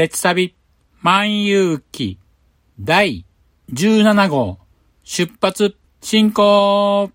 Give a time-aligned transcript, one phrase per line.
[0.00, 0.54] 鉄サビ
[1.02, 2.18] 万有記
[2.80, 3.26] 第
[3.70, 4.58] 17号
[5.04, 7.12] 出発進行。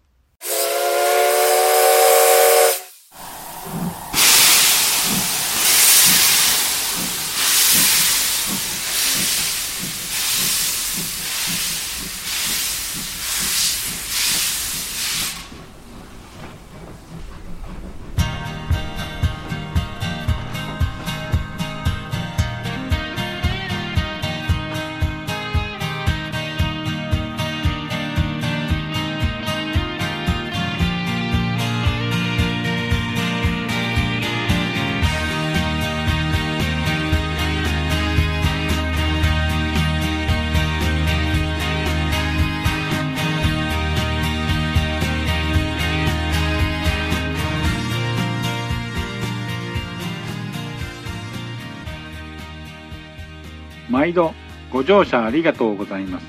[53.89, 54.33] 毎度
[54.71, 56.25] ご乗車ありがとうございます。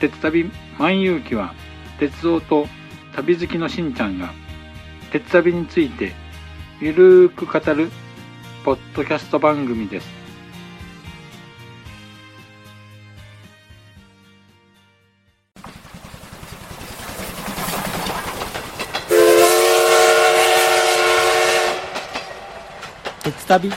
[0.00, 1.54] 鉄旅万有記は
[1.98, 2.66] 鉄道と
[3.14, 4.32] 旅好きのしんちゃんが
[5.10, 6.12] 鉄旅について
[6.80, 7.90] ゆるーく語る
[8.64, 10.20] ポッドキャスト番組です。
[23.22, 23.70] 鉄旅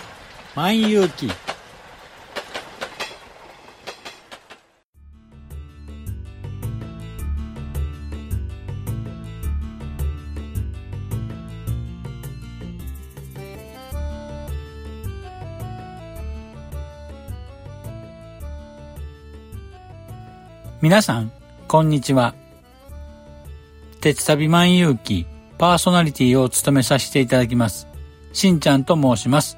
[0.56, 1.30] 万有記
[20.84, 21.32] 皆さん、
[21.70, 22.36] こんにちは。
[24.02, 25.26] 鉄旅万有記
[25.58, 27.88] パーソナリティを務めさせていただきます。
[28.34, 29.58] しんちゃんと申します。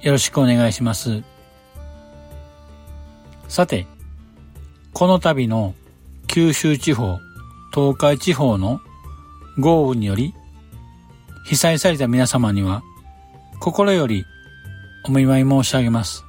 [0.00, 1.24] よろしくお願いします。
[3.48, 3.86] さて、
[4.94, 5.74] この度の
[6.26, 7.18] 九州地方、
[7.74, 8.80] 東海地方の
[9.58, 10.32] 豪雨により
[11.44, 12.82] 被災された皆様には
[13.60, 14.24] 心より
[15.06, 16.24] お見舞い申し上げます。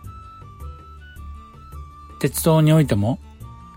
[2.20, 3.20] 鉄道においても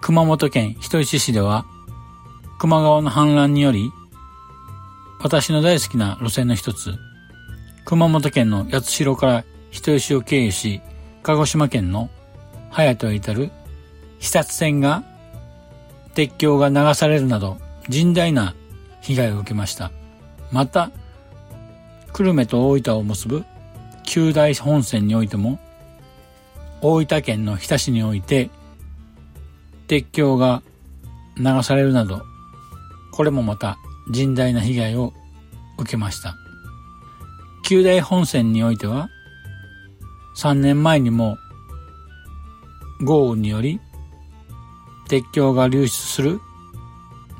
[0.06, 1.66] 熊本県人吉市では、
[2.62, 3.90] 球磨川の氾濫により、
[5.18, 6.94] 私の大好きな路線の一つ、
[7.84, 10.80] 熊本県の八代から人吉を経由し、
[11.24, 12.08] 鹿児島県の
[12.70, 13.50] 隼人へ至る
[14.20, 15.02] 視察船が、
[16.14, 18.54] 鉄橋が流されるなど甚大な
[19.00, 19.90] 被害を受けました。
[20.52, 20.92] また、
[22.12, 23.44] 久留米と大分を結ぶ
[24.04, 25.58] 九大本線においても、
[26.80, 28.50] 大分県の日田市において
[29.88, 30.62] 鉄橋が
[31.36, 32.22] 流されるなど、
[33.12, 33.78] これもまた
[34.10, 35.12] 甚大な被害を
[35.78, 36.36] 受けました。
[37.64, 39.08] 九大本線においては、
[40.36, 41.38] 3年前にも
[43.02, 43.80] 豪雨により
[45.08, 46.40] 鉄橋が流出する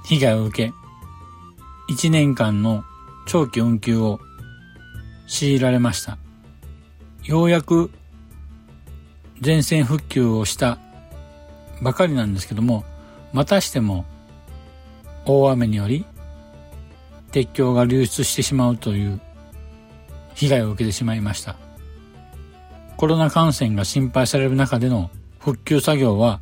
[0.05, 2.84] 被害を受け、1年間の
[3.27, 4.21] 長期運休を
[5.28, 6.19] 強いられました。
[7.25, 7.91] ようやく
[9.41, 10.78] 全線復旧をした
[11.82, 12.84] ばかりなんですけども、
[13.32, 14.04] またしても
[15.25, 16.04] 大雨により
[17.32, 19.20] 鉄橋が流出してしまうという
[20.34, 21.56] 被害を受けてしまいました。
[22.97, 26.41] コロナ感染が心配される中での復旧作業は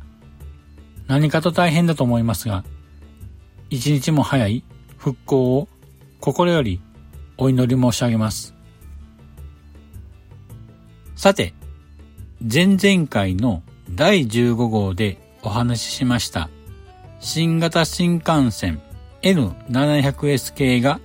[1.07, 2.63] 何かと大変だと思いますが、
[3.69, 4.63] 一日も早い
[4.97, 5.67] 復興を
[6.21, 6.81] 心より
[7.37, 8.55] お祈り申し上げます。
[11.15, 11.53] さて、
[12.41, 16.49] 前々回の第15号でお話ししました
[17.19, 18.81] 新型新幹線
[19.21, 20.99] N700S 系が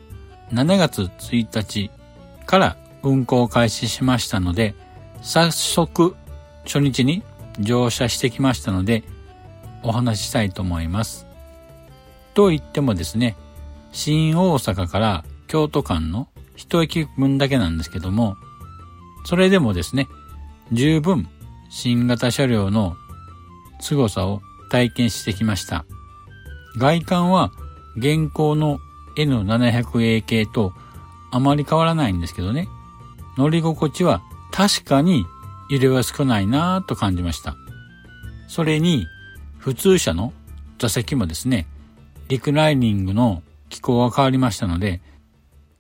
[0.53, 1.91] 7月1日
[2.47, 4.75] から運行開始しましたので
[5.23, 6.17] 早速
[6.65, 7.23] 初日に
[7.59, 9.05] 乗車してきましたので
[9.83, 11.27] お話ししたいと思います。
[12.35, 13.37] と言ってもですね、
[13.93, 18.37] 新大阪から京都間の一駅分だけなんですけども、
[19.25, 20.07] それでもですね、
[20.73, 21.29] 十分
[21.71, 22.97] 新型車両の
[23.81, 24.41] 凄さを
[24.71, 25.85] 体験してきました。
[26.79, 27.53] 外観は
[27.97, 28.79] 現行の
[29.17, 30.73] N700A 系と
[31.33, 32.69] あまり変わらないんですけどね。
[33.37, 34.23] 乗り心地は
[34.53, 35.27] 確かに
[35.71, 37.57] 揺れは少ないなぁと感じました。
[38.49, 39.07] それに
[39.59, 40.33] 普通車の
[40.79, 41.67] 座席もですね、
[42.29, 45.01] リクライニングの機構が変わりましたので、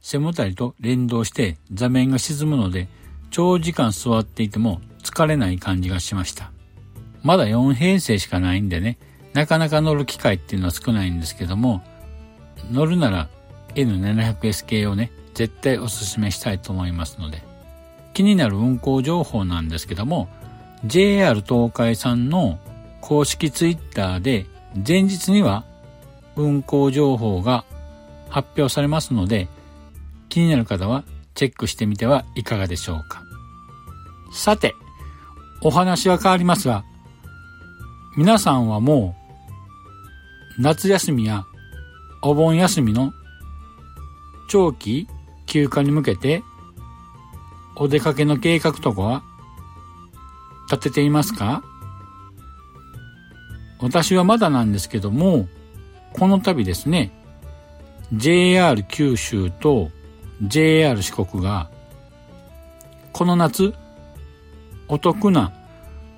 [0.00, 2.88] 背もたれと連動して座面が沈むので、
[3.30, 6.52] 長時間座っていても疲れない感じがしました。
[7.22, 8.98] まだ4編成しかないんでね、
[9.32, 11.82] なかなか乗る機会っていうのは少ないんですけども、
[12.70, 13.28] 乗るなら
[13.74, 17.42] N700S 系をね、絶対おすすめしたいと思いますので、
[18.14, 20.28] 気になる運行情報なんですけども、
[20.84, 22.58] JR 東海さんの
[23.00, 25.64] 公式ツイッターで前日には
[26.36, 27.64] 運行情報が
[28.28, 29.48] 発表されますので
[30.28, 33.22] 気になる方はチェックしてみてはいかがでしょうか。
[34.32, 34.74] さて、
[35.62, 36.84] お話は変わりますが、
[38.16, 39.14] 皆さんはも
[40.58, 41.44] う夏休みや
[42.22, 43.12] お盆休みの
[44.48, 45.06] 長期
[45.46, 46.42] 休暇に向けて
[47.76, 49.22] お出かけの計画とかは
[50.70, 51.62] 立てていますか？
[53.80, 55.48] 私はまだなんですけども、
[56.12, 57.10] この度ですね、
[58.12, 59.90] JR 九州と
[60.42, 61.70] JR 四国が、
[63.12, 63.74] この夏、
[64.88, 65.52] お得な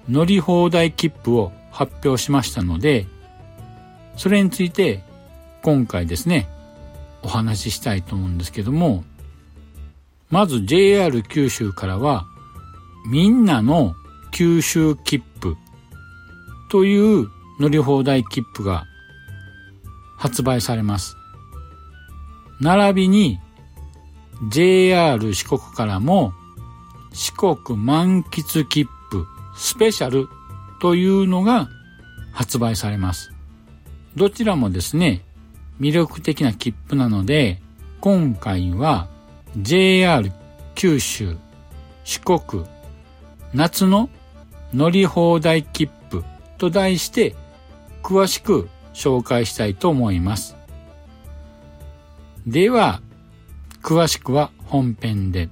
[0.08, 3.06] 乗り放題切符を発表しましたので、
[4.16, 5.02] それについて
[5.62, 6.48] 今回ですね、
[7.22, 9.04] お話ししたいと思うんですけども、
[10.30, 12.26] まず JR 九州からは、
[13.10, 13.94] みんなの
[14.30, 15.56] 九州切符
[16.70, 17.28] という
[17.58, 18.84] 乗り放題切符が
[20.16, 21.16] 発売されます。
[22.60, 23.40] 並びに
[24.50, 26.32] JR 四国からも
[27.12, 29.26] 四国満喫切符
[29.56, 30.28] スペシャル
[30.82, 31.68] というのが
[32.32, 33.30] 発売されます。
[34.16, 35.24] どちらもですね、
[35.78, 37.62] 魅力的な切符なので、
[38.00, 39.06] 今回は
[39.56, 40.32] JR
[40.74, 41.36] 九州
[42.02, 42.64] 四国
[43.54, 44.10] 夏の
[44.74, 46.24] 乗り放題切符
[46.58, 47.36] と題して
[48.02, 50.56] 詳しく紹介したいと思います。
[52.44, 53.00] では、
[53.84, 55.48] 詳しくは本編で。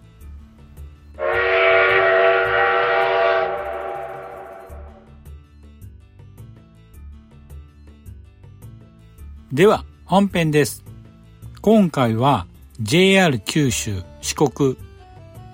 [9.52, 10.84] では、本編です。
[11.60, 12.46] 今回は
[12.80, 14.76] JR 九州四国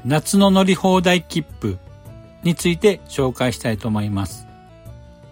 [0.04, 1.78] 夏の乗り放題切符
[2.42, 4.46] について紹介したいと思います。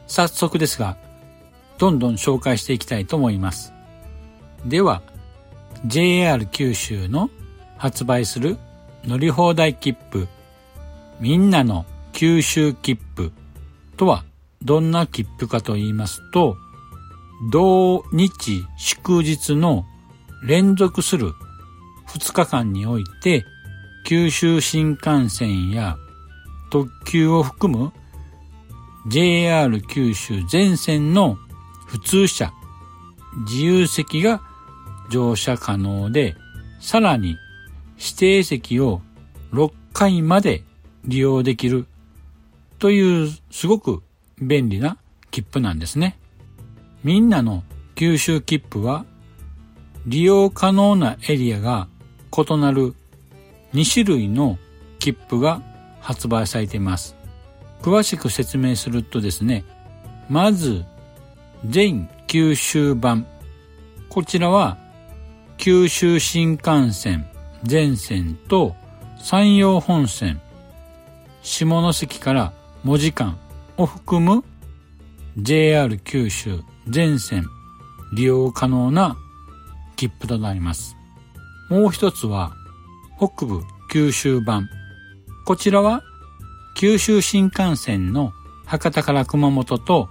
[0.07, 0.97] 早速ですが、
[1.77, 3.75] どんどん紹介していきたいと思います。
[4.65, 5.03] では、
[5.85, 7.29] JR 九州の
[7.77, 8.57] 発売する
[9.05, 10.27] 乗り放題切符、
[11.21, 11.85] みんなの
[12.15, 13.31] 九州切符
[13.99, 14.25] とは
[14.63, 16.57] どんな切符かと言いますと、
[17.51, 19.85] 同日祝日の
[20.47, 21.33] 連続する
[22.09, 23.45] 2日間において、
[24.07, 25.97] 九州新幹線や
[26.71, 27.93] 特急を含む
[29.09, 31.37] JR 九州全線の
[31.87, 32.53] 普通車、
[33.47, 34.43] 自由席が
[35.11, 36.37] 乗車可能で、
[36.81, 37.37] さらに
[37.99, 39.03] 指定席を
[39.53, 40.65] 6回まで
[41.05, 41.87] 利用できる
[42.79, 44.03] というすごく
[44.41, 44.99] 便利な
[45.31, 46.19] 切符なんですね。
[47.05, 47.63] みんなの
[47.95, 49.05] 九州切符は
[50.07, 51.87] 利用可能なエリアが
[52.33, 52.95] 異なる
[53.75, 54.59] 2種類の
[54.99, 55.61] 切符が
[56.01, 57.15] 発売されています。
[57.83, 59.65] 詳しく説明するとですね、
[60.31, 60.85] まず、
[61.67, 63.27] 全九州版。
[64.09, 64.79] こちらは、
[65.59, 67.27] 九州新幹線
[67.65, 68.75] 全線と
[69.19, 70.41] 山陽本線、
[71.43, 72.53] 下関から
[72.83, 73.39] 文字間
[73.77, 74.43] を含む
[75.37, 77.47] JR 九州全線
[78.13, 79.17] 利用可能な
[79.97, 80.97] 切符となります。
[81.71, 82.53] もう一つは
[83.19, 84.69] 北部九州版
[85.45, 86.03] こちらは
[86.77, 88.33] 九州新幹線の
[88.67, 90.09] 博多から熊本と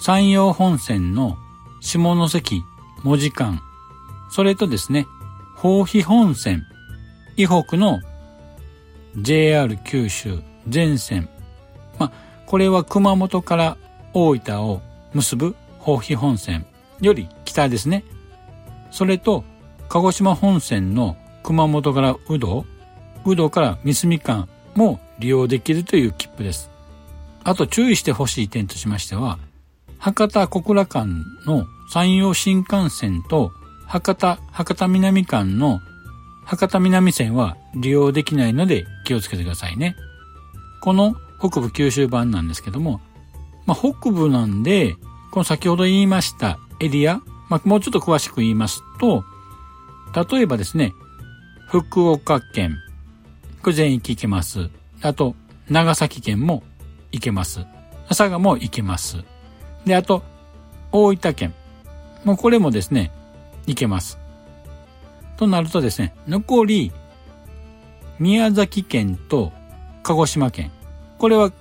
[0.00, 1.36] 山陽本線の
[1.80, 2.64] 下関
[3.02, 3.60] 文字間、
[4.30, 5.06] それとですね、
[5.62, 6.64] 豊肥本線、
[7.36, 8.00] 以北の
[9.16, 11.28] JR 九州全線。
[11.98, 12.12] まあ、
[12.46, 13.76] これは熊本から
[14.14, 14.80] 大分を
[15.12, 16.66] 結ぶ豊肥本線
[17.00, 18.04] より北ですね。
[18.90, 19.44] それと、
[19.88, 22.64] 鹿児島本線の熊本から宇土、
[23.24, 26.70] 宇土から三隅間も利用できるという切符です。
[27.44, 29.38] あと注意してほしい点としましては、
[29.98, 33.52] 博多小倉間の山陽新幹線と
[33.86, 35.80] 博多、博多南間の
[36.44, 39.96] 博多南線は利用できないので気をつけてくださいね。
[40.80, 43.00] この北部九州版なんですけども、
[43.66, 44.96] まあ、北部なんで、
[45.32, 49.24] この先ほど言いましたエリア、まあ、もうちょっと詳しく言いますと、
[50.30, 50.92] 例えばですね、
[51.68, 52.76] 福岡県、
[53.62, 54.68] これ全域行けます。
[55.00, 55.34] あと、
[55.70, 56.62] 長崎県も
[57.12, 57.64] 行けます。
[58.08, 59.24] 佐賀も行けます。
[59.86, 60.22] で、あと、
[60.92, 61.54] 大分県。
[62.24, 63.10] もうこれもですね、
[63.66, 64.18] 行けます。
[65.38, 66.92] となるとですね、残り、
[68.18, 69.50] 宮崎県と
[70.02, 70.70] 鹿児島県。
[71.16, 71.52] これは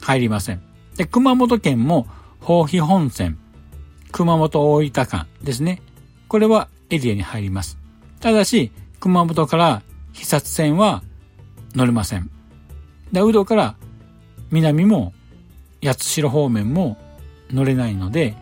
[0.00, 0.62] 入りません。
[0.96, 2.06] で、熊本県も、
[2.40, 3.38] 豊肥本線、
[4.12, 5.82] 熊本大分間ですね。
[6.28, 7.78] これはエリアに入ります。
[8.20, 11.02] ただし、熊本から肥薩線は
[11.74, 12.30] 乗れません。
[13.12, 13.76] で、宇土から
[14.50, 15.12] 南も
[15.82, 16.96] 八代方面も
[17.50, 18.34] 乗れないので、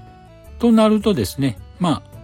[0.58, 2.16] となるとですね、まあ、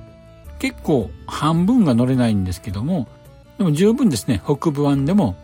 [0.58, 3.08] 結構半分が乗れないんですけども、
[3.58, 5.36] でも十分ですね、北部湾でも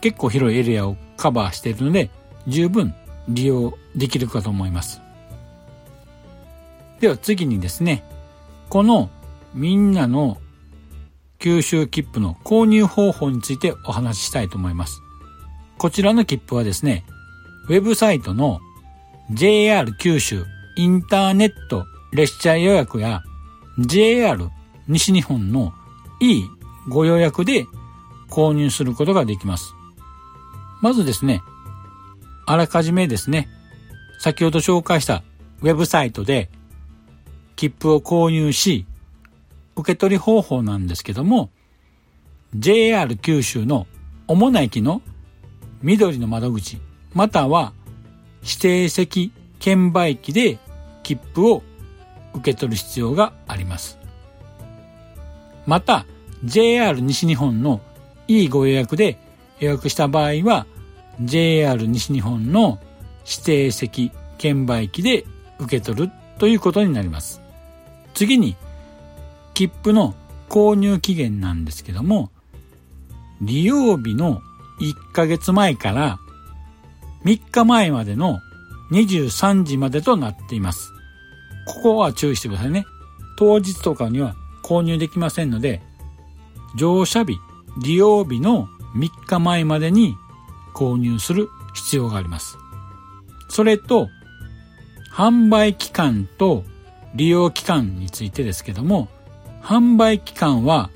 [0.00, 2.10] 結構広いエリアをカバーしているので、
[2.46, 2.94] 十分
[3.28, 5.00] 利用できるかと思います。
[7.00, 8.04] では次にですね、
[8.68, 9.10] この
[9.54, 10.38] みんなの
[11.38, 15.02] 九州切符の購入方法についてお話ししたいと思います。
[15.78, 17.04] こちらの切符はですね、
[17.68, 18.60] ウェブサイトの
[19.32, 20.44] JR 九州
[20.76, 23.22] インターネット列車予約や
[23.78, 24.50] JR
[24.88, 25.72] 西日本の
[26.20, 26.44] E
[26.88, 27.66] ご予約で
[28.30, 29.74] 購入することができます。
[30.80, 31.42] まずですね、
[32.46, 33.48] あらかじめですね、
[34.18, 35.22] 先ほど紹介した
[35.62, 36.50] ウェブサイトで
[37.56, 38.86] 切符を購入し、
[39.74, 41.50] 受け取り方法なんですけども、
[42.54, 43.86] JR 九州の
[44.28, 45.02] 主な駅の
[45.82, 46.80] 緑の窓口、
[47.12, 47.72] または
[48.42, 50.58] 指定席券売機で
[51.02, 51.62] 切符を
[52.34, 53.98] 受け取る必要があります。
[55.66, 56.06] また、
[56.44, 57.80] JR 西日本の
[58.28, 59.18] E ご予約で
[59.58, 60.66] 予約した場合は、
[61.20, 62.78] JR 西日本の
[63.24, 65.24] 指定席券売機で
[65.58, 67.45] 受け取るということになります。
[68.16, 68.56] 次に、
[69.52, 70.14] 切符の
[70.48, 72.30] 購入期限なんですけども、
[73.42, 74.40] 利用日の
[74.80, 76.18] 1ヶ月前から
[77.24, 78.40] 3日前までの
[78.90, 80.92] 23時までとなっています。
[81.66, 82.86] ここは注意してくださいね。
[83.36, 85.82] 当日とかには購入できませんので、
[86.74, 87.36] 乗車日、
[87.82, 90.16] 利用日の3日前までに
[90.74, 92.56] 購入する必要があります。
[93.50, 94.08] それと、
[95.12, 96.64] 販売期間と
[97.16, 99.08] 利用期間についてですけども、
[99.62, 100.90] 販売期間は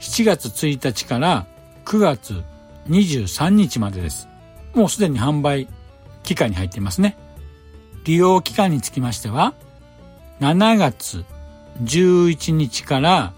[0.00, 1.46] 7月1日から
[1.84, 2.42] 9月
[2.88, 4.28] 23日までです。
[4.74, 5.68] もうすでに販売
[6.24, 7.16] 期間に入っていますね。
[8.04, 9.54] 利用期間につきましては、
[10.40, 11.24] 7月
[11.82, 13.32] 11日から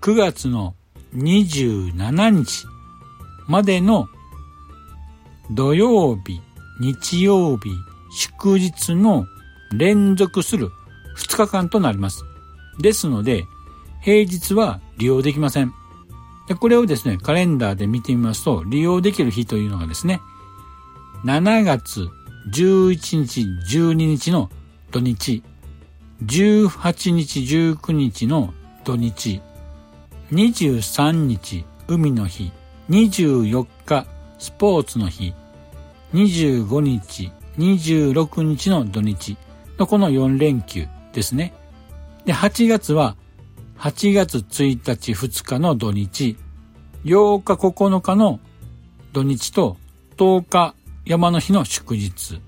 [0.00, 0.74] 9月の
[1.14, 2.64] 27日
[3.46, 4.08] までの
[5.50, 6.40] 土曜日、
[6.80, 7.70] 日曜日、
[8.14, 9.26] 祝日の
[9.72, 10.70] 連続する
[11.16, 12.24] 2日間となります。
[12.80, 13.46] ですので、
[14.00, 15.72] 平日は利用できません。
[16.48, 20.20] でこれをですね、カレンダーで見てみますと、利用できる日というのがですね、
[21.24, 22.08] 7月
[22.50, 23.40] 11日、
[23.78, 24.50] 12日の
[24.90, 25.42] 土日、
[26.24, 28.52] 18日、19日の
[28.84, 29.40] 土日、
[30.32, 32.50] 23日、海の日、
[32.90, 34.06] 24日、
[34.38, 35.34] スポーツの日、
[36.12, 39.36] 25日、26日の土日
[39.78, 41.54] のこの4連休ですね。
[42.24, 43.16] で、8月は
[43.78, 46.36] 8月1日、2日の土日、
[47.04, 48.38] 8日、9日の
[49.12, 49.76] 土日と
[50.16, 50.74] 10日、
[51.04, 52.40] 山の日の祝日、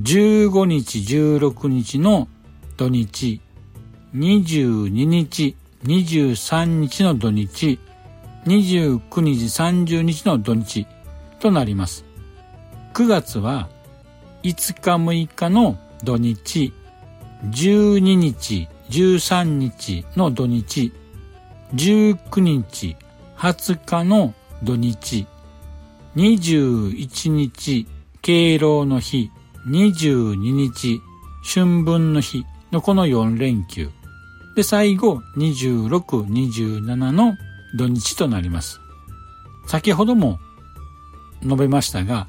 [0.00, 2.28] 15日、16日の
[2.76, 3.40] 土日、
[4.14, 7.80] 22日、23日の土日、
[8.46, 10.86] 29日、30日の土日
[11.40, 12.04] となります。
[12.92, 13.68] 9月は
[14.44, 16.72] 5日、6日の土日、
[17.44, 20.92] 12日、13日の土日、
[21.74, 22.96] 19日、
[23.36, 25.26] 20日の土日、
[26.16, 27.86] 21日、
[28.22, 29.30] 敬老の日、
[29.66, 31.00] 22日、
[31.44, 33.90] 春分の日のこの4連休。
[34.56, 35.88] で、最後、26、
[36.24, 37.36] 27の
[37.76, 38.80] 土日となります。
[39.66, 40.38] 先ほども
[41.42, 42.28] 述べましたが、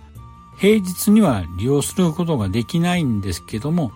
[0.57, 3.91] 平日には利用することができないんですけども、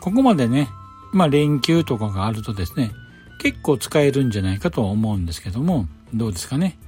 [0.00, 0.68] ここまでね、
[1.12, 2.92] まあ連休とかがあるとですね、
[3.40, 6.78] 結構使えるんじゃないかと思うんですけども、どうですかね。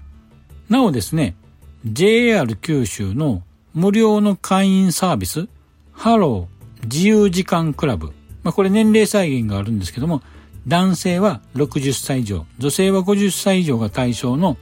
[0.69, 1.37] なおですね、
[1.85, 3.43] JR 九州の
[3.75, 5.49] 無料の会員サービス、
[5.93, 8.13] ハロー自由時間クラブ。
[8.43, 10.23] まあ、これ年齢制限があるんですけども、
[10.67, 14.57] 男性は60歳以上、女性は50歳以上が対象の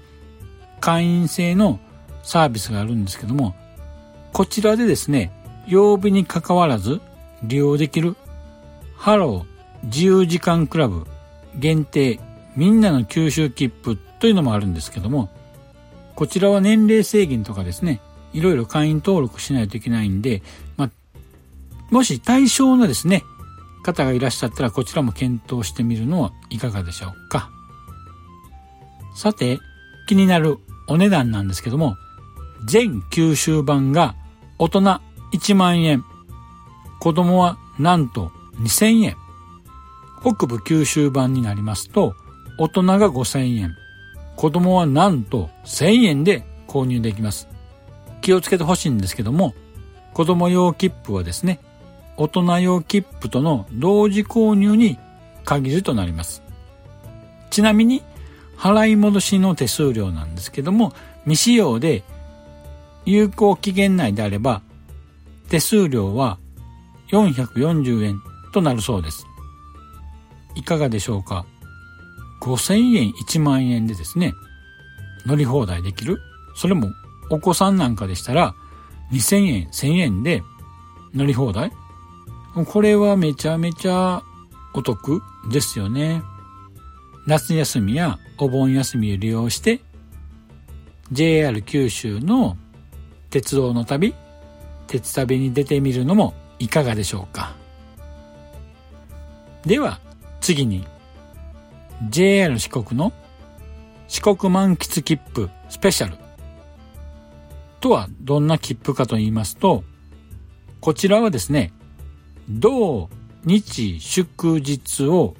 [0.80, 1.78] 会員制の
[2.22, 3.54] サービスがあるんですけども、
[4.32, 5.32] こちらでですね、
[5.66, 7.00] 曜日に関わらず
[7.42, 8.16] 利用できる
[8.96, 11.06] ハロー自由時間クラブ
[11.54, 12.20] 限定
[12.56, 15.30] みんなの九州きっぷというのもあるんですけども、
[16.14, 18.00] こちらは年齢制限とかですね、
[18.32, 20.42] いろいろ会員登録しないといけないんで、
[20.76, 20.90] まあ、
[21.90, 23.24] もし対象のですね、
[23.82, 27.50] 方がいらっしゃったらこちらも検討してみるのはいかがでしょうか。
[29.16, 29.58] さて、
[30.06, 30.58] 気になる
[30.88, 31.96] お値段なんですけども、
[32.66, 34.14] 全九州版が
[34.62, 34.80] 大人
[35.32, 36.04] 1万円、
[37.00, 39.16] 子供はなんと2000円。
[40.20, 42.14] 北部九州版になりますと、
[42.58, 43.74] 大人が5000円、
[44.36, 47.48] 子供はなんと1000円で購入できます。
[48.20, 49.54] 気をつけてほしいんですけども、
[50.12, 51.60] 子供用切符はですね、
[52.18, 54.98] 大人用切符との同時購入に
[55.46, 56.42] 限るとなります。
[57.48, 58.02] ちなみに、
[58.58, 60.92] 払い戻しの手数料なんですけども、
[61.24, 62.04] 未使用で
[63.04, 64.62] 有効期限内であれば、
[65.48, 66.38] 手数料は
[67.10, 68.20] 440円
[68.52, 69.26] となるそうです。
[70.54, 71.44] いかがでしょうか
[72.40, 74.34] ?5000 円1万円でですね、
[75.26, 76.20] 乗り放題できる？
[76.54, 76.90] それも
[77.30, 78.54] お子さんなんかでしたら
[79.12, 80.42] 2000円、1000円で
[81.14, 81.72] 乗り放題？
[82.66, 84.22] これはめちゃめちゃ
[84.72, 86.22] お得ですよね。
[87.26, 89.80] 夏休みやお盆休みを利用して
[91.12, 92.56] JR 九州の
[93.30, 94.14] 鉄道の旅、
[94.88, 97.54] 鉄旅に出てみるのもいかがでしょうか。
[99.64, 100.00] では
[100.40, 100.86] 次に
[102.08, 103.12] JR 四国の
[104.08, 106.16] 四国満喫切符スペシャル
[107.80, 109.84] とはどんな切符かと言いますと、
[110.80, 111.72] こちらはですね、
[112.48, 113.08] 同
[113.44, 115.36] 日祝日を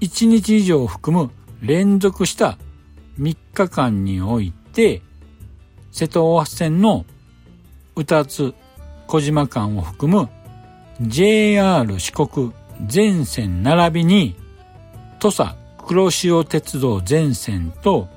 [0.00, 2.58] 1日以上含む連続した
[3.18, 5.02] 3日間において、
[5.90, 7.04] 瀬戸大橋線の
[7.96, 8.54] 歌津
[9.06, 10.28] 小島間を含む
[11.00, 12.52] JR 四国
[12.86, 14.36] 全線並びに
[15.20, 18.08] 土佐黒潮鉄道全線と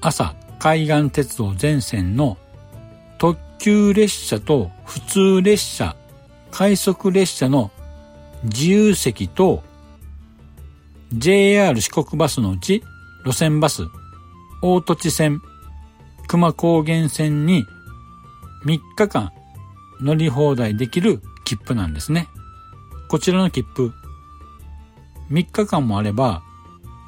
[0.00, 2.38] 朝海岸鉄道全線の
[3.18, 5.96] 特急列車と普通列車、
[6.50, 7.70] 快速列車の
[8.44, 9.62] 自由席と
[11.12, 12.82] JR 四国バスのうち
[13.24, 13.84] 路線バス、
[14.62, 15.40] 大土地線、
[16.26, 17.66] 熊高原線に
[18.64, 19.32] 3日間
[20.00, 22.28] 乗り放題できる切符なんですね。
[23.08, 23.92] こちらの切符、
[25.30, 26.42] 3日間もあれば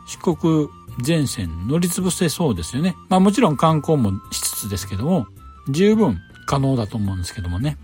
[0.06, 0.68] 四国
[1.02, 2.96] 全線乗り潰せそうですよね。
[3.08, 5.26] まあもちろん観光もしつつですけども、
[5.68, 7.76] 十分可能だと思うんですけどもね。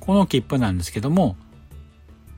[0.00, 1.36] この切符なんですけども、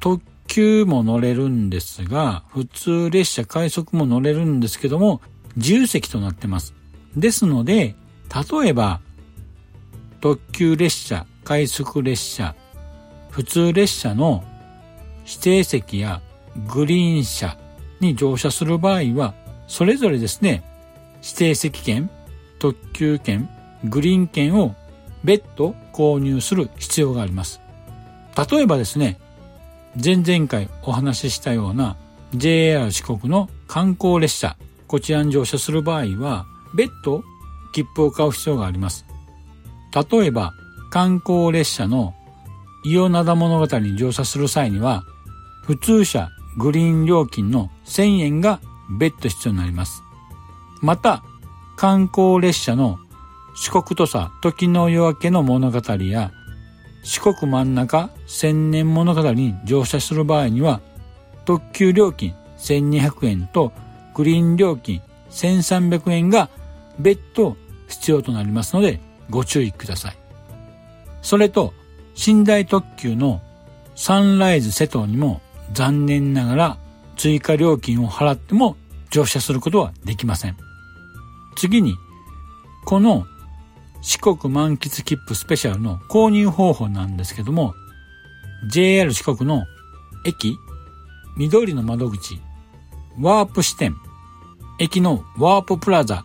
[0.01, 5.21] 特急も乗れるんですが、普通列車快速も乗れるんですけども、
[5.57, 6.75] 自由席となってます。
[7.21, 7.95] ですので、
[8.53, 9.01] 例えば、
[10.21, 12.55] 特急列車、快速列車、
[13.31, 14.45] 普通列車の
[15.25, 16.21] 指定席や
[16.67, 17.57] グリーン車
[18.01, 19.35] に乗車する場合は、
[19.67, 20.63] それぞれですね、
[21.23, 22.11] 指定席券、
[22.59, 23.49] 特急券、
[23.85, 24.75] グリーン券を
[25.25, 27.61] 別途購入する必要があります。
[28.51, 29.19] 例えばですね、
[30.03, 31.97] 前々回お話ししたような
[32.35, 37.23] JR 四国の観光列車、こちらに乗車する場合は、別途
[37.73, 39.05] 切符を買う必要があります。
[40.11, 40.55] 例えば、
[40.91, 42.15] 観光列車の
[42.85, 45.05] 伊予灘物語に乗車する際には、
[45.65, 48.61] 普通車グリーン料金の1000円が
[48.99, 50.03] 別途必要になります。
[50.81, 51.23] また、
[51.77, 52.99] 観光列車の
[53.55, 56.33] 四国土佐時の夜明けの物語や
[57.03, 60.81] 四国真ん中千年物語に乗車する場合には
[61.45, 63.73] 特急料金1200円と
[64.15, 66.51] グリーン料金1300円が
[66.99, 67.57] 別途
[67.89, 70.17] 必要となりますのでご注意ください。
[71.23, 71.73] それと
[72.27, 73.41] 寝台特急の
[73.95, 75.41] サンライズ瀬戸にも
[75.73, 76.79] 残念ながら
[77.17, 78.77] 追加料金を払っても
[79.11, 80.57] 乗車することはできません。
[81.57, 81.97] 次に、
[82.85, 83.27] この
[84.01, 87.75] 四国満喫切符スペシャルの購入方法なんですけども、
[88.71, 89.65] JR 四国の
[90.25, 90.57] 駅、
[91.37, 92.41] 緑の窓口、
[93.21, 93.97] ワープ支店、
[94.79, 96.25] 駅のワーププラザ、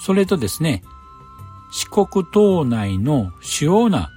[0.00, 0.82] それとですね、
[1.72, 4.10] 四国島内の主要な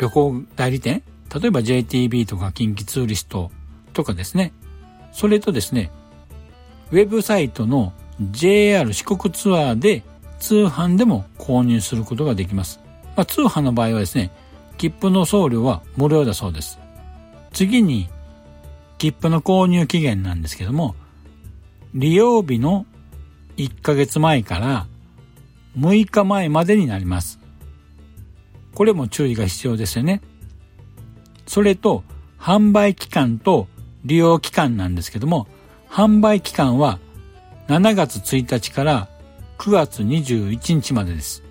[0.00, 1.02] 旅行代理店、
[1.34, 3.50] 例えば JTB とか近畿ツーリスト
[3.92, 4.52] とかですね。
[5.12, 5.90] それとですね、
[6.92, 7.92] ウェブサイトの
[8.30, 10.02] JR 四国ツアーで
[10.38, 12.80] 通販でも購入することができます。
[13.16, 14.30] まあ、通販の場合はですね、
[14.78, 16.78] 切符の送料は無料だそうです。
[17.52, 18.08] 次に、
[18.98, 20.94] 切符の購入期限なんですけども、
[21.94, 22.86] 利用日の
[23.56, 24.86] 1ヶ月前から
[25.78, 27.38] 6日前までになります。
[28.74, 30.20] これも注意が必要ですよね。
[31.46, 32.04] それと
[32.38, 33.68] 販売期間と
[34.04, 35.46] 利用期間なんですけども、
[35.88, 36.98] 販売期間は
[37.68, 39.08] 7月1日から
[39.58, 41.42] 9月21日までです。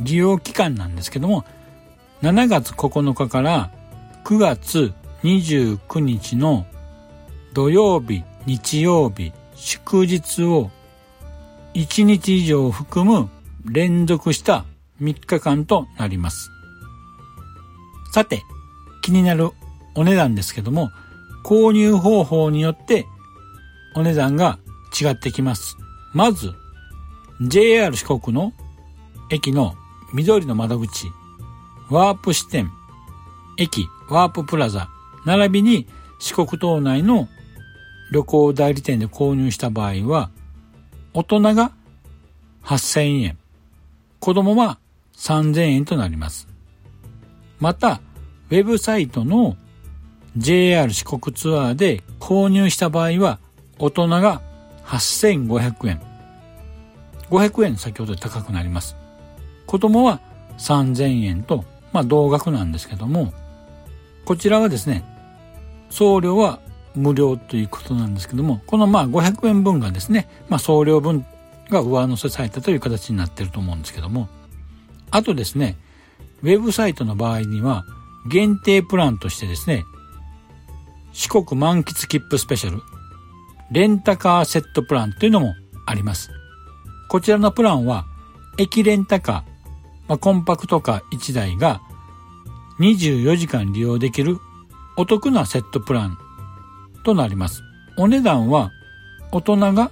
[0.00, 1.44] 利用期間なんですけども、
[2.22, 3.70] 7月9日から
[4.24, 6.66] 9月29日の
[7.52, 10.70] 土曜日、日曜日、祝日を
[11.74, 13.28] 1日以上含む
[13.66, 14.64] 連続した
[15.02, 16.50] 3日間となります。
[18.12, 18.42] さて、
[19.02, 19.50] 気になる
[19.94, 20.90] お値段ですけども、
[21.44, 23.06] 購入方法によって
[23.94, 24.58] お値段が
[24.98, 25.76] 違ってきます。
[26.14, 26.54] まず、
[27.42, 28.54] JR 四国の
[29.30, 29.74] 駅の
[30.14, 31.06] 緑の窓口、
[31.90, 32.72] ワープ支店、
[33.58, 34.88] 駅、ワーププラザ、
[35.26, 35.86] 並びに
[36.18, 37.28] 四国島内の
[38.10, 40.30] 旅行代理店で購入した場合は、
[41.14, 41.72] 大人が
[42.64, 43.38] 8000円、
[44.18, 44.78] 子供は
[45.16, 46.48] 3000円となります。
[47.58, 48.00] また、
[48.50, 49.56] ウェブサイトの
[50.36, 53.38] JR 四国ツアーで購入した場合は、
[53.78, 54.42] 大人が
[54.86, 56.00] 8500円。
[57.30, 58.96] 500円先ほど高くなります。
[59.66, 60.20] 子供は
[60.58, 63.32] 3000円と、まあ同額なんですけども、
[64.24, 65.04] こちらはですね、
[65.90, 66.60] 送料は
[66.94, 71.24] 無料ということなんですけども、このまあ500円分がですね、まあ送料分
[71.70, 74.28] が上乗せされたという形になってると思うんですけども、
[75.10, 75.76] あとですね、
[76.42, 77.84] ウェブサイトの場合には、
[78.28, 79.84] 限定プランとしてですね、
[81.12, 82.82] 四国満喫切符スペシャル、
[83.70, 85.54] レンタカーセットプランというのも
[85.86, 86.30] あります。
[87.08, 88.06] こちらのプランは、
[88.58, 89.50] 駅レンタカー、
[90.08, 91.80] まあ、コンパクトカー1台が
[92.80, 94.38] 24時間利用できる
[94.96, 96.18] お得なセットプラン
[97.04, 97.62] となります。
[97.96, 98.72] お値段は
[99.32, 99.90] 大人が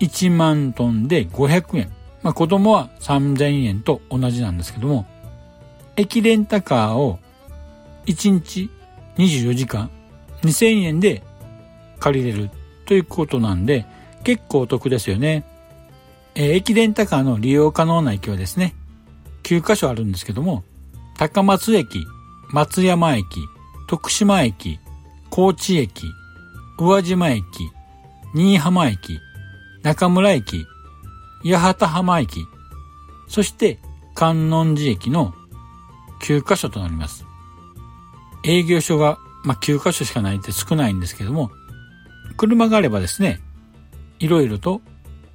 [0.00, 1.92] 1万トンで500円。
[2.22, 5.06] まあ、子供は3000円と同じなんですけども、
[5.96, 7.18] 駅レンタカーを
[8.06, 8.70] 1日
[9.16, 9.90] 24時間
[10.42, 11.22] 2000円で
[11.98, 12.50] 借りれる
[12.86, 13.86] ということなんで
[14.24, 15.44] 結構お得ですよね。
[16.34, 18.74] えー、駅レンタカーの利用可能な駅はですね、
[19.42, 20.64] 9カ所あるんですけども、
[21.18, 22.04] 高松駅、
[22.50, 23.24] 松山駅、
[23.88, 24.78] 徳島駅、
[25.30, 26.06] 高知駅、
[26.82, 27.44] 宇和島駅、
[28.34, 29.20] 新居浜駅、
[29.84, 30.66] 中村駅、
[31.44, 32.44] 八幡浜駅、
[33.28, 33.78] そして
[34.16, 35.32] 観音寺駅の
[36.24, 37.24] 9カ所となります。
[38.44, 41.52] 営業所が、まあ、9カ所しかないって少ないんですけども、
[42.36, 43.40] 車があればですね、
[44.18, 44.80] いろいろと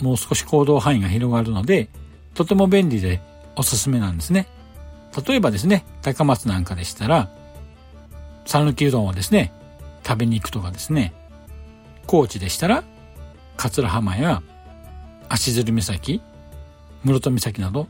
[0.02, 1.88] もう少し行動範囲が広がるので、
[2.34, 3.22] とても便利で
[3.56, 4.48] おすすめなんですね。
[5.26, 7.30] 例えばですね、高松なんかでしたら、
[8.46, 9.54] 讃岐うどんをですね、
[10.06, 11.14] 食べに行くとかですね、
[12.08, 12.84] 高知でしたら、
[13.58, 14.41] 桂浜や
[15.30, 16.22] 足鶴岬、
[17.04, 17.88] 室戸岬など、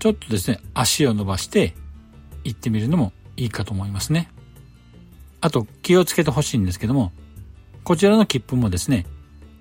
[0.00, 1.74] ちょっとですね、足を伸ばして
[2.44, 4.28] 行ってみるのもいいかと思いますね。
[5.40, 7.12] あと気をつけてほしいんですけども、
[7.84, 9.06] こちらの切符もですね、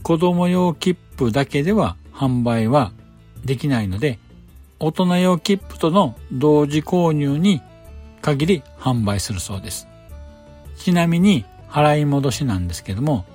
[0.02, 2.92] 子供用切符だけでは販売は
[3.46, 4.20] できないので、
[4.80, 7.62] 大人用切符との同時購入に
[8.22, 9.88] 限り販売するそうです。
[10.78, 13.26] ちなみに払い戻しなんですけども、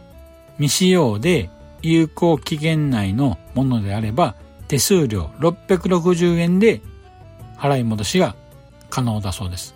[0.63, 1.51] 未使用で
[1.83, 4.37] 有効期限内のものであれば
[4.69, 6.81] 手数料660円で
[7.59, 8.37] 払い戻しが
[8.89, 9.75] 可能だそうです。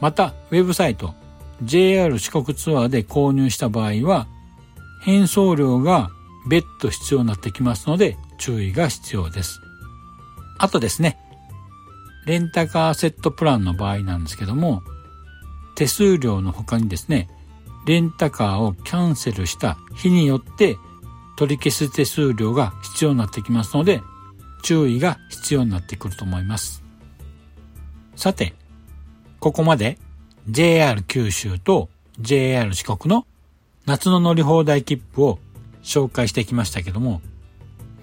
[0.00, 1.14] また、ウェブサイト
[1.62, 4.28] JR 四国ツアーで購入した場合は
[5.00, 6.10] 返送料が
[6.48, 9.60] 別途必要になってきますので注意が必要です。
[10.58, 11.18] あとですね、
[12.26, 14.84] レンタカーセットプランの場合なんですけども、
[15.74, 17.28] 手数料の他にですね、
[17.86, 20.76] レンタカーをキャンセルした日によって
[21.36, 24.02] 取り消す手数料が必要になってきますので、
[24.62, 26.82] 注意が必要になってくると思います。
[28.16, 28.54] さて、
[29.40, 29.98] ここまで
[30.48, 33.26] JR 九州と JR 四国の
[33.86, 35.38] 夏の乗り放題切符を
[35.82, 37.20] 紹介してきましたけども、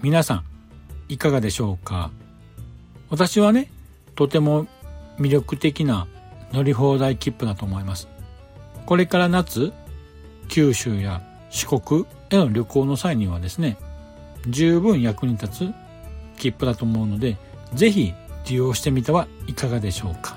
[0.02, 0.44] 皆さん
[1.08, 2.10] いかがでしょうか？
[3.10, 3.70] 私はね、
[4.14, 4.66] とても
[5.18, 6.06] 魅力的な
[6.52, 8.08] 乗り放題切符だと思います。
[8.86, 9.72] これから夏、
[10.48, 13.76] 九州や四国への旅行の際にはですね、
[14.48, 15.72] 十分役に立つ
[16.38, 17.36] 切符だと思うので、
[17.74, 18.12] ぜひ
[18.48, 20.36] 利用してみてはいかがでしょうか。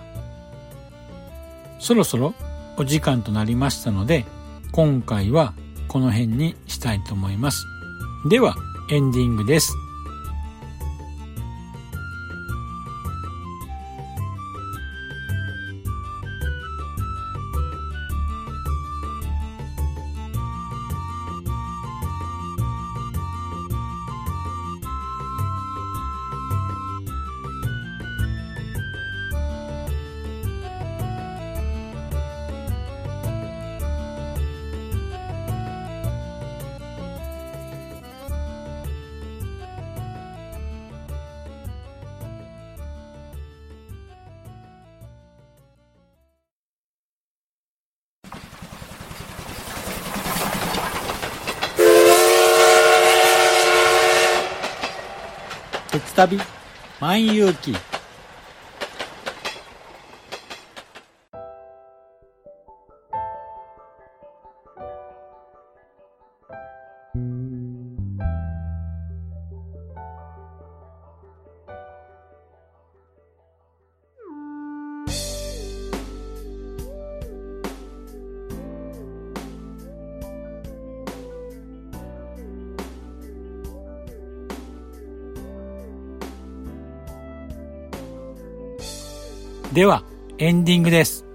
[1.79, 2.33] そろそろ
[2.77, 4.25] お時間となりましたので、
[4.71, 5.53] 今回は
[5.87, 7.65] この辺にしたいと思います。
[8.29, 8.55] では、
[8.91, 9.73] エンディングです。
[56.15, 56.39] 旅
[56.99, 57.75] 万有記
[89.73, 90.03] では、
[90.37, 91.25] エンディングです。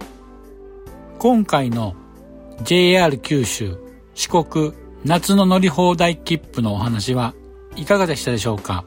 [1.19, 1.95] 今回の
[2.63, 3.77] JR 九州
[4.15, 4.73] 四国
[5.05, 7.35] 夏の乗り放題切符のお話は
[7.77, 8.85] いかがでしたでしょうか？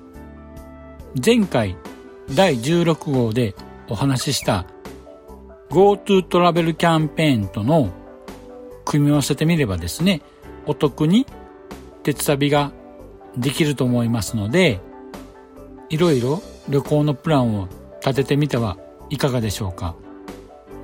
[1.23, 1.75] 前回
[2.33, 3.53] 第16号で
[3.89, 4.65] お話しした
[5.69, 7.91] GoTo トラベルキャンペーンとの
[8.85, 10.21] 組み合わせてみればですね、
[10.65, 11.27] お得に
[12.03, 12.71] 鉄旅が
[13.37, 14.79] できると思いますので、
[15.89, 17.67] いろいろ旅行のプランを
[18.01, 18.77] 立ててみては
[19.09, 19.95] いかがでしょうか？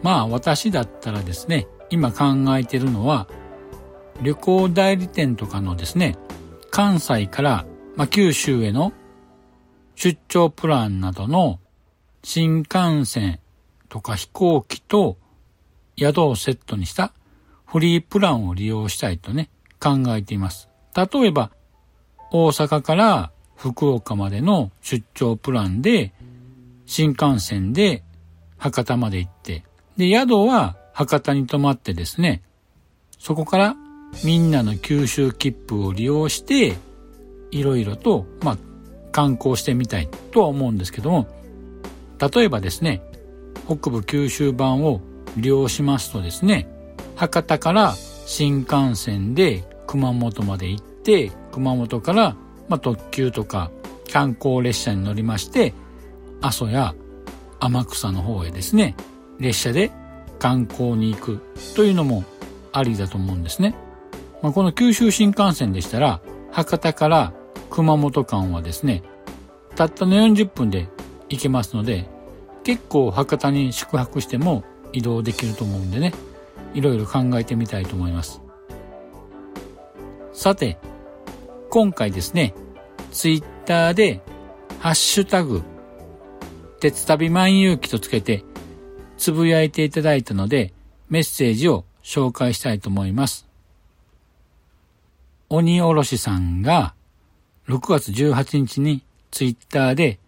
[0.01, 2.25] まあ私だったらですね、今考
[2.57, 3.27] えてるのは、
[4.21, 6.17] 旅行代理店とかのですね、
[6.71, 8.93] 関西から、まあ、九州への
[9.95, 11.59] 出張プランなどの
[12.23, 13.39] 新幹線
[13.89, 15.17] とか飛行機と
[15.97, 17.13] 宿をセットにした
[17.65, 20.69] フリープランを利用したいとね、考えています。
[20.95, 21.51] 例えば、
[22.31, 26.13] 大阪から福岡までの出張プランで、
[26.85, 28.03] 新幹線で
[28.59, 29.63] 博多まで行って、
[29.97, 32.43] で、宿は博多に泊まってですね、
[33.17, 33.75] そこから
[34.23, 36.77] みんなの九州切符を利用して、
[37.51, 38.57] いろいろと、まあ、
[39.11, 41.27] 観光してみたいとは思うんですけども、
[42.19, 43.01] 例えばですね、
[43.65, 45.01] 北部九州版を
[45.37, 46.67] 利用しますとですね、
[47.15, 47.93] 博多から
[48.25, 52.35] 新幹線で熊本まで行って、熊本から、
[52.67, 53.71] まあ、特急とか
[54.11, 55.73] 観光列車に乗りまして、
[56.41, 56.93] 阿蘇や
[57.59, 58.95] 天草の方へですね、
[59.39, 59.91] 列車で
[60.39, 61.41] 観光に行く
[61.75, 62.23] というのも
[62.71, 63.75] ありだと思うんですね。
[64.41, 67.33] まあ、この九州新幹線でしたら、博多から
[67.69, 69.03] 熊本間はですね、
[69.75, 70.89] たったの40分で
[71.29, 72.07] 行けますので、
[72.63, 76.13] 結構博多に宿泊しても移動できると思うんでね、
[76.73, 78.41] いろいろ考えてみたいと思います。
[80.33, 80.77] さて、
[81.69, 82.53] 今回ですね、
[83.11, 84.21] ツイッターで、
[84.79, 85.61] ハッシュタグ、
[86.79, 88.43] 鉄旅万有記とつけて、
[89.17, 90.73] つぶやいていただいたので、
[91.09, 93.47] メッセージを紹介したいと思います。
[95.49, 96.93] 鬼おろしさんが、
[97.67, 100.19] 6月18日にツイッターで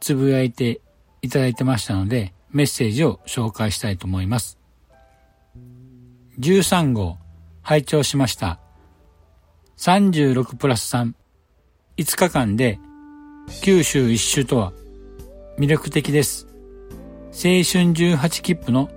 [0.00, 0.80] つぶやいて
[1.22, 4.58] いただいてましたので、メッセージを紹介したいと思います。
[6.38, 7.18] 13号、
[7.62, 8.58] 拝聴しました。
[9.78, 11.12] 36プラス3、
[11.96, 12.78] 5日間で
[13.62, 14.72] 九州一周とは
[15.62, 16.48] 魅力的です。
[17.26, 18.90] 青春18切符の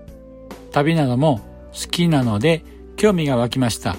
[0.71, 2.63] 旅なども好きなので
[2.95, 3.95] 興味が湧きました。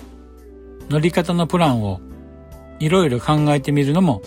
[0.91, 2.01] 乗り方のプランを
[2.81, 4.21] いろいろ考えてみるのも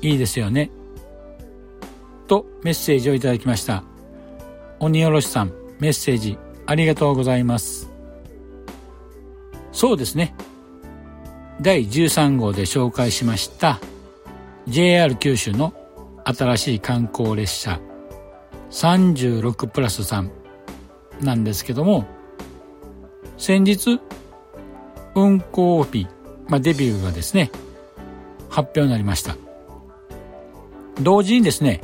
[0.00, 0.70] いいですよね。
[2.26, 3.84] とメッセージをいただきました。
[4.80, 7.90] 鬼おろしさん、メッセージありがとうございます。
[9.72, 10.34] そうですね。
[11.60, 13.78] 第13号で紹介しました
[14.68, 15.74] JR 九州の
[16.34, 17.80] 新しい観光列車
[18.70, 20.30] 36プラス3
[21.22, 22.06] なんですけども、
[23.38, 23.98] 先日
[25.14, 26.06] 運行日、
[26.46, 27.50] まあ、デビューがですね、
[28.50, 29.36] 発表になりました。
[31.00, 31.80] 同時にですね、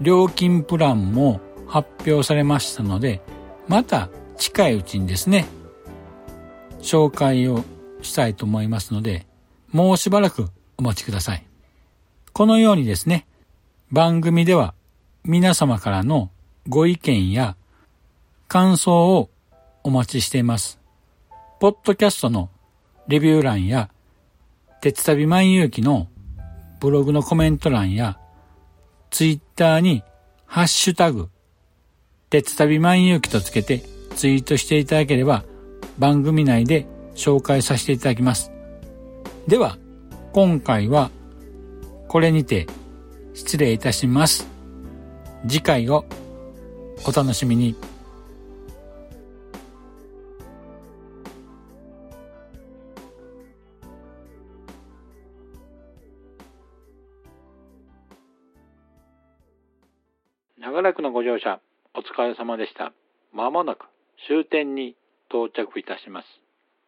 [0.00, 3.22] 料金プランも発表されましたので、
[3.68, 5.46] また近いうちにですね、
[6.80, 7.64] 紹介を
[8.02, 9.26] したいと思いますので、
[9.72, 11.46] もうしばらくお待ちください。
[12.34, 13.26] このようにですね、
[13.90, 14.74] 番組では
[15.24, 16.30] 皆様からの
[16.68, 17.56] ご意見や
[18.46, 19.30] 感想を
[19.82, 20.78] お待ちしています。
[21.58, 22.50] ポッドキャストの
[23.06, 23.88] レビュー欄や、
[24.82, 26.08] 鉄旅万有記の
[26.80, 28.18] ブログのコメント欄や、
[29.10, 30.02] ツイッターに
[30.44, 31.30] ハッシュタグ、
[32.28, 33.82] 鉄旅万有記とつけて
[34.16, 35.44] ツイートしていただければ
[35.98, 38.52] 番組内で紹介させていただきます。
[39.46, 39.78] では、
[40.34, 41.10] 今回は
[42.06, 42.66] これにて
[43.38, 44.48] 失礼いたします。
[45.46, 46.04] 次回を
[47.06, 47.76] お楽しみに。
[60.58, 61.60] 長らくのご乗車、
[61.94, 62.92] お疲れ様でした。
[63.32, 63.84] まもなく
[64.26, 64.96] 終点に
[65.30, 66.26] 到着いたします。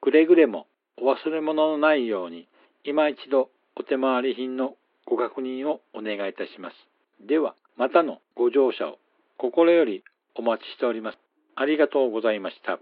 [0.00, 0.66] くれぐれも
[0.98, 2.48] お忘れ物のないように、
[2.82, 4.74] 今一度お手回り品の
[5.10, 6.76] ご確認をお願いいたします。
[7.26, 8.98] では、またのご乗車を
[9.38, 10.04] 心より
[10.36, 11.18] お待ちしております。
[11.56, 12.78] ありがとうございました。